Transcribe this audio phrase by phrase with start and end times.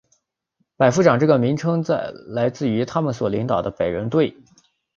[0.77, 1.85] 百夫长这个名称
[2.25, 4.35] 来自于他们所领导百人队。